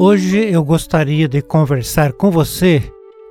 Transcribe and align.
Hoje 0.00 0.38
eu 0.38 0.62
gostaria 0.62 1.26
de 1.26 1.42
conversar 1.42 2.12
com 2.12 2.30
você 2.30 2.80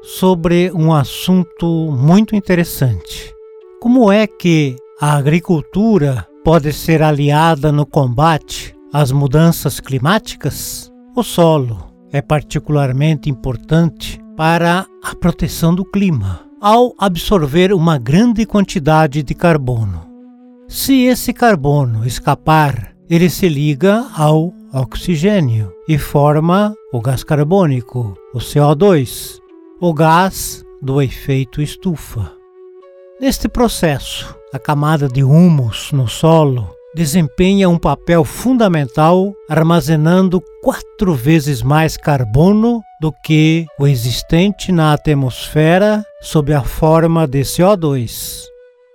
sobre 0.02 0.70
um 0.76 0.92
assunto 0.92 1.66
muito 1.94 2.36
interessante. 2.36 3.34
Como 3.80 4.12
é 4.12 4.28
que 4.28 4.76
a 5.00 5.16
agricultura 5.16 6.28
pode 6.44 6.74
ser 6.74 7.02
aliada 7.02 7.72
no 7.72 7.86
combate 7.86 8.76
às 8.92 9.14
mudanças 9.14 9.80
climáticas? 9.80 10.92
O 11.16 11.24
solo 11.24 11.88
é 12.12 12.22
particularmente 12.22 13.30
importante 13.30 14.20
para 14.36 14.86
a 15.02 15.16
proteção 15.16 15.74
do 15.74 15.86
clima, 15.86 16.42
ao 16.60 16.94
absorver 17.00 17.72
uma 17.72 17.98
grande 17.98 18.46
quantidade 18.46 19.24
de 19.24 19.34
carbono. 19.34 20.06
Se 20.68 21.04
esse 21.04 21.32
carbono 21.32 22.06
escapar, 22.06 22.94
ele 23.10 23.30
se 23.30 23.48
liga 23.48 24.06
ao 24.14 24.54
oxigênio 24.74 25.74
e 25.88 25.98
forma 25.98 26.76
o 26.92 27.02
gás 27.02 27.24
carbônico, 27.24 28.18
o 28.34 28.40
CO2, 28.40 29.40
o 29.80 29.94
gás 29.94 30.64
do 30.82 31.02
efeito 31.02 31.62
estufa. 31.62 32.32
Neste 33.20 33.48
processo, 33.48 34.36
a 34.54 34.60
camada 34.60 35.08
de 35.08 35.24
humus 35.24 35.92
no 35.92 36.08
solo 36.08 36.70
desempenha 36.96 37.70
um 37.70 37.78
papel 37.78 38.24
fundamental, 38.24 39.34
armazenando 39.48 40.42
quatro 40.64 41.14
vezes 41.14 41.62
mais 41.62 41.96
carbono 41.96 42.82
do 43.00 43.14
que 43.24 43.66
o 43.80 43.86
existente 43.86 44.72
na 44.72 44.94
atmosfera 44.94 46.04
sob 46.22 46.54
a 46.54 46.64
forma 46.64 47.28
de 47.28 47.42
CO2. 47.42 48.46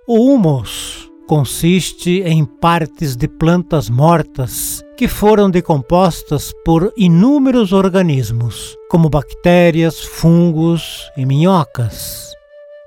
O 0.05 0.33
humus 0.33 1.09
consiste 1.27 2.21
em 2.21 2.45
partes 2.45 3.15
de 3.15 3.27
plantas 3.27 3.89
mortas 3.89 4.83
que 4.97 5.07
foram 5.07 5.49
decompostas 5.49 6.53
por 6.63 6.93
inúmeros 6.95 7.73
organismos, 7.73 8.75
como 8.89 9.09
bactérias, 9.09 9.99
fungos 9.99 11.09
e 11.17 11.25
minhocas. 11.25 12.31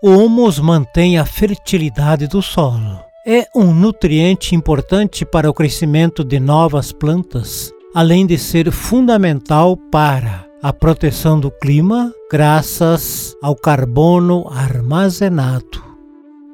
O 0.03 0.11
humus 0.11 0.59
mantém 0.59 1.19
a 1.19 1.25
fertilidade 1.25 2.27
do 2.27 2.43
solo. 2.43 3.01
É 3.27 3.47
um 3.55 3.75
nutriente 3.75 4.55
importante 4.55 5.25
para 5.25 5.51
o 5.51 5.55
crescimento 5.55 6.23
de 6.23 6.39
novas 6.39 6.93
plantas, 6.93 7.73
além 7.95 8.25
de 8.25 8.39
ser 8.39 8.71
fundamental 8.71 9.77
para 9.91 10.47
a 10.63 10.73
proteção 10.73 11.39
do 11.41 11.51
clima, 11.51 12.13
graças 12.31 13.35
ao 13.43 13.57
carbono 13.57 14.47
armazenado. 14.49 15.86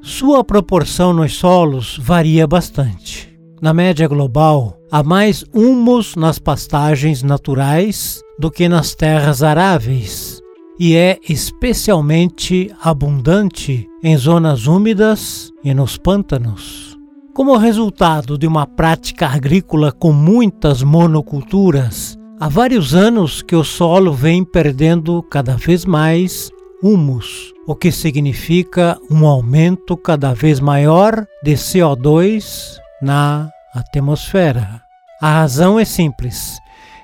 Sua 0.05 0.43
proporção 0.43 1.13
nos 1.13 1.37
solos 1.37 1.97
varia 2.03 2.45
bastante. 2.45 3.33
Na 3.61 3.73
média 3.73 4.09
global, 4.09 4.77
há 4.91 5.01
mais 5.01 5.45
humus 5.55 6.17
nas 6.17 6.41
pastagens 6.41 7.23
naturais 7.23 8.21
do 8.37 8.51
que 8.51 8.69
nas 8.69 8.97
terras 8.97 9.45
aráveis 9.45 10.43
e 10.77 10.97
é 10.97 11.21
especialmente 11.29 12.69
abundante 12.83 13.87
em 14.03 14.17
zonas 14.17 14.67
úmidas 14.67 15.53
e 15.63 15.73
nos 15.73 15.97
pântanos. 15.97 16.99
Como 17.33 17.57
resultado 17.57 18.37
de 18.37 18.49
uma 18.49 18.67
prática 18.67 19.29
agrícola 19.29 19.93
com 19.93 20.13
muitas 20.13 20.83
monoculturas, 20.83 22.19
há 22.41 22.49
vários 22.49 22.93
anos 22.93 23.41
que 23.41 23.55
o 23.55 23.63
solo 23.63 24.13
vem 24.13 24.45
perdendo 24.45 25.23
cada 25.23 25.55
vez 25.55 25.85
mais 25.85 26.51
humus, 26.83 27.53
o 27.67 27.77
que 27.77 27.93
significa 27.93 28.99
um 29.09 29.27
aumento 29.27 29.97
cada 29.97 30.35
vez 30.35 30.59
maior 30.59 31.27
de 31.43 31.53
CO2 31.53 32.79
na 33.01 33.49
atmosfera. 33.73 34.83
A 35.21 35.31
razão 35.31 35.79
é 35.79 35.85
simples. 35.85 36.59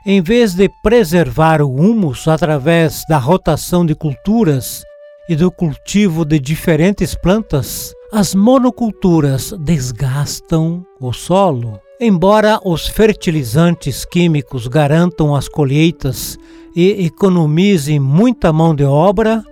Em 0.04 0.20
vez 0.20 0.54
de 0.54 0.68
preservar 0.82 1.62
o 1.62 1.72
humus 1.72 2.26
através 2.26 3.04
da 3.08 3.18
rotação 3.18 3.86
de 3.86 3.94
culturas 3.94 4.82
e 5.28 5.36
do 5.36 5.50
cultivo 5.50 6.24
de 6.24 6.41
diferentes 6.41 7.14
plantas, 7.14 7.92
as 8.12 8.34
monoculturas 8.34 9.53
desgastam 9.58 10.82
o 11.00 11.12
solo. 11.12 11.78
Embora 12.00 12.58
os 12.64 12.86
fertilizantes 12.86 14.04
químicos 14.04 14.66
garantam 14.66 15.36
as 15.36 15.48
colheitas 15.48 16.38
e 16.81 17.06
economizem 17.06 17.99
muita 17.99 18.53
mão 18.53 18.72
de 18.72 18.84
obra, 18.84 19.43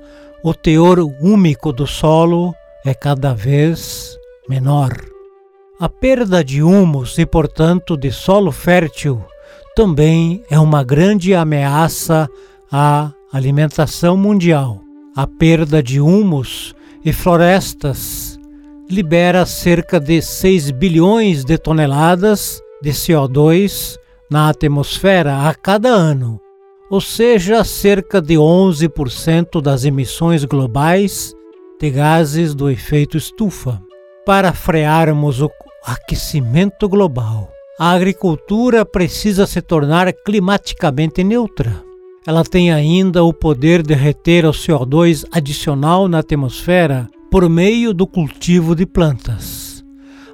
o 0.45 0.55
teor 0.55 1.01
úmico 1.21 1.73
do 1.73 1.85
solo 1.85 2.55
é 2.85 2.95
cada 2.95 3.35
vez 3.35 4.17
menor. 4.49 4.93
A 5.81 5.89
perda 5.89 6.45
de 6.45 6.63
humus 6.63 7.19
e, 7.19 7.27
portanto, 7.27 7.97
de 7.97 8.13
solo 8.13 8.53
fértil 8.53 9.21
também 9.75 10.41
é 10.49 10.57
uma 10.57 10.85
grande 10.85 11.35
ameaça 11.35 12.29
à 12.71 13.11
alimentação 13.33 14.17
mundial. 14.17 14.81
A 15.17 15.27
perda 15.27 15.83
de 15.83 16.01
humus 16.01 16.77
e 17.05 17.13
florestas 17.13 18.39
libera 18.89 19.45
cerca 19.45 19.99
de 19.99 20.23
6 20.23 20.71
bilhões 20.71 21.45
de 21.45 21.59
toneladas 21.59 22.61
de 22.81 22.91
CO2 22.91 23.97
na 24.31 24.49
atmosfera 24.49 25.49
a 25.49 25.53
cada 25.53 25.89
ano, 25.89 26.41
ou 26.91 27.01
seja, 27.01 27.65
cerca 27.65 28.21
de 28.21 28.35
11% 28.35 29.61
das 29.61 29.85
emissões 29.85 30.45
globais 30.45 31.35
de 31.81 31.91
gases 31.91 32.55
do 32.55 32.71
efeito 32.71 33.17
estufa. 33.17 33.83
Para 34.25 34.53
frearmos 34.53 35.41
o 35.41 35.51
aquecimento 35.85 36.89
global, 36.89 37.51
a 37.79 37.91
agricultura 37.91 38.85
precisa 38.85 39.47
se 39.47 39.61
tornar 39.61 40.13
climaticamente 40.13 41.23
neutra. 41.23 41.85
Ela 42.27 42.43
tem 42.43 42.73
ainda 42.73 43.23
o 43.23 43.33
poder 43.33 43.83
de 43.83 43.95
reter 43.95 44.45
o 44.47 44.51
CO2 44.51 45.25
adicional 45.31 46.09
na 46.09 46.19
atmosfera 46.19 47.09
por 47.31 47.49
meio 47.49 47.93
do 47.95 48.07
cultivo 48.07 48.75
de 48.75 48.85
plantas. 48.85 49.85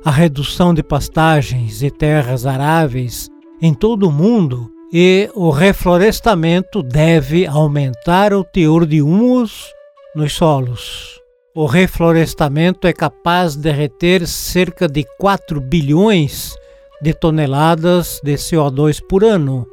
A 0.04 0.10
redução 0.10 0.72
de 0.72 0.82
pastagens 0.82 1.82
e 1.82 1.90
terras 1.90 2.46
aráveis 2.46 3.28
em 3.60 3.74
todo 3.74 4.08
o 4.08 4.12
mundo 4.12 4.71
e 4.92 5.30
o 5.34 5.50
reflorestamento 5.50 6.82
deve 6.82 7.46
aumentar 7.46 8.34
o 8.34 8.44
teor 8.44 8.84
de 8.84 9.00
humus 9.00 9.72
nos 10.14 10.34
solos. 10.34 11.18
O 11.54 11.64
reflorestamento 11.64 12.86
é 12.86 12.92
capaz 12.92 13.56
de 13.56 13.70
reter 13.70 14.26
cerca 14.26 14.86
de 14.86 15.06
4 15.18 15.62
bilhões 15.62 16.54
de 17.00 17.14
toneladas 17.14 18.20
de 18.22 18.34
CO2 18.34 19.00
por 19.08 19.24
ano 19.24 19.66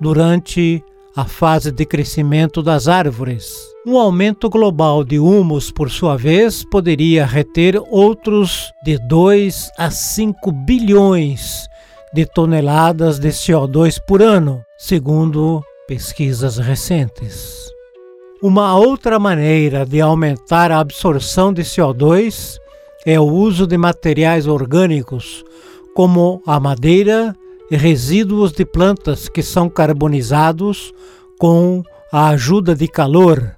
durante 0.00 0.82
a 1.14 1.24
fase 1.24 1.70
de 1.70 1.86
crescimento 1.86 2.60
das 2.60 2.88
árvores. 2.88 3.54
Um 3.86 3.96
aumento 3.96 4.50
global 4.50 5.04
de 5.04 5.20
humus, 5.20 5.70
por 5.70 5.88
sua 5.88 6.16
vez, 6.16 6.64
poderia 6.64 7.24
reter 7.24 7.80
outros 7.90 8.72
de 8.84 8.98
2 9.06 9.70
a 9.78 9.90
5 9.90 10.50
bilhões 10.50 11.68
de 12.14 12.24
toneladas 12.24 13.18
de 13.18 13.30
CO2 13.30 14.00
por 14.06 14.22
ano, 14.22 14.64
segundo 14.78 15.64
pesquisas 15.88 16.58
recentes. 16.58 17.72
Uma 18.40 18.76
outra 18.76 19.18
maneira 19.18 19.84
de 19.84 20.00
aumentar 20.00 20.70
a 20.70 20.78
absorção 20.78 21.52
de 21.52 21.62
CO2 21.62 22.56
é 23.04 23.18
o 23.18 23.24
uso 23.24 23.66
de 23.66 23.76
materiais 23.76 24.46
orgânicos, 24.46 25.42
como 25.92 26.40
a 26.46 26.60
madeira 26.60 27.34
e 27.68 27.76
resíduos 27.76 28.52
de 28.52 28.64
plantas 28.64 29.28
que 29.28 29.42
são 29.42 29.68
carbonizados 29.68 30.92
com 31.36 31.82
a 32.12 32.28
ajuda 32.28 32.76
de 32.76 32.86
calor, 32.86 33.56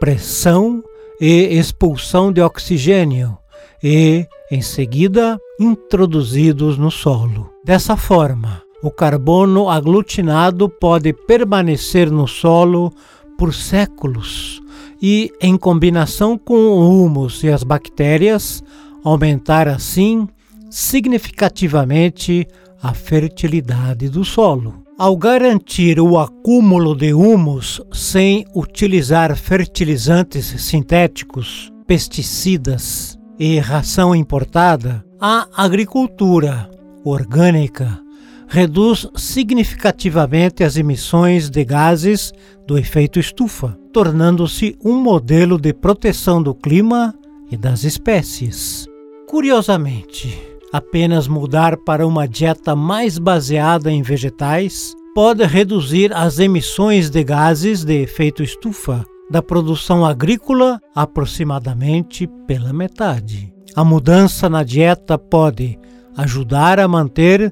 pressão 0.00 0.82
e 1.20 1.56
expulsão 1.56 2.32
de 2.32 2.42
oxigênio 2.42 3.38
e, 3.82 4.26
em 4.50 4.62
seguida, 4.62 5.38
introduzidos 5.58 6.78
no 6.78 6.90
solo. 6.90 7.50
Dessa 7.64 7.96
forma, 7.96 8.62
o 8.82 8.90
carbono 8.90 9.68
aglutinado 9.68 10.68
pode 10.68 11.12
permanecer 11.12 12.10
no 12.10 12.26
solo 12.26 12.92
por 13.38 13.54
séculos 13.54 14.60
e, 15.00 15.32
em 15.40 15.56
combinação 15.56 16.36
com 16.38 16.54
o 16.54 17.04
humus 17.04 17.42
e 17.42 17.48
as 17.48 17.62
bactérias, 17.62 18.62
aumentar 19.04 19.68
assim 19.68 20.28
significativamente 20.70 22.46
a 22.82 22.94
fertilidade 22.94 24.08
do 24.08 24.24
solo. 24.24 24.82
Ao 24.98 25.16
garantir 25.16 25.98
o 25.98 26.18
acúmulo 26.18 26.94
de 26.94 27.12
humus 27.12 27.80
sem 27.92 28.44
utilizar 28.54 29.36
fertilizantes 29.36 30.46
sintéticos, 30.62 31.72
pesticidas 31.86 33.18
e 33.44 33.58
ração 33.58 34.14
importada, 34.14 35.04
a 35.20 35.48
agricultura 35.56 36.70
orgânica 37.04 38.00
reduz 38.46 39.08
significativamente 39.16 40.62
as 40.62 40.76
emissões 40.76 41.50
de 41.50 41.64
gases 41.64 42.32
do 42.68 42.78
efeito 42.78 43.18
estufa, 43.18 43.76
tornando-se 43.92 44.78
um 44.84 44.94
modelo 44.94 45.60
de 45.60 45.74
proteção 45.74 46.40
do 46.40 46.54
clima 46.54 47.12
e 47.50 47.56
das 47.56 47.82
espécies. 47.82 48.86
Curiosamente, 49.26 50.40
apenas 50.72 51.26
mudar 51.26 51.76
para 51.78 52.06
uma 52.06 52.28
dieta 52.28 52.76
mais 52.76 53.18
baseada 53.18 53.90
em 53.90 54.02
vegetais 54.02 54.94
pode 55.16 55.44
reduzir 55.44 56.14
as 56.14 56.38
emissões 56.38 57.10
de 57.10 57.24
gases 57.24 57.82
de 57.82 58.02
efeito 58.02 58.40
estufa 58.40 59.04
da 59.32 59.40
produção 59.40 60.04
agrícola 60.04 60.78
aproximadamente 60.94 62.26
pela 62.46 62.70
metade. 62.70 63.50
A 63.74 63.82
mudança 63.82 64.46
na 64.46 64.62
dieta 64.62 65.16
pode 65.16 65.78
ajudar 66.18 66.78
a 66.78 66.86
manter 66.86 67.50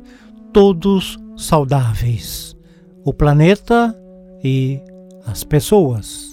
todos 0.52 1.18
saudáveis, 1.38 2.54
o 3.02 3.14
planeta 3.14 3.96
e 4.44 4.78
as 5.24 5.42
pessoas. 5.42 6.29